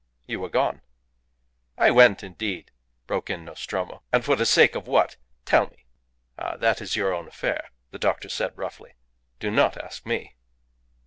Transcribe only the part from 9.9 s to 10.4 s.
me."